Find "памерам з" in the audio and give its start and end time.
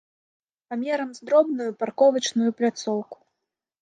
0.69-1.29